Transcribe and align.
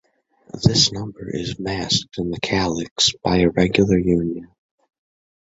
This 0.63 0.91
number 0.91 1.25
is 1.29 1.59
masked 1.59 2.17
in 2.17 2.31
the 2.31 2.39
calyx 2.39 3.11
by 3.23 3.37
irregular 3.37 3.99
union. 3.99 4.47